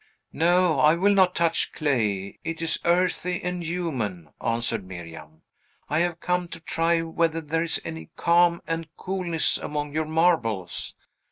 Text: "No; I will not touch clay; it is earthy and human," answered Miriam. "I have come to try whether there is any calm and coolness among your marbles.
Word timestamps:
"No; 0.33 0.79
I 0.79 0.95
will 0.95 1.13
not 1.13 1.35
touch 1.35 1.73
clay; 1.73 2.39
it 2.43 2.59
is 2.59 2.79
earthy 2.85 3.39
and 3.43 3.61
human," 3.63 4.29
answered 4.43 4.83
Miriam. 4.83 5.43
"I 5.89 5.99
have 5.99 6.19
come 6.19 6.47
to 6.47 6.59
try 6.59 7.03
whether 7.03 7.39
there 7.39 7.61
is 7.61 7.79
any 7.85 8.09
calm 8.15 8.63
and 8.65 8.87
coolness 8.97 9.59
among 9.59 9.93
your 9.93 10.05
marbles. 10.07 10.95